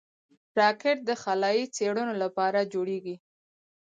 [0.59, 3.15] راکټ د خلایي څېړنو لپاره جوړېږي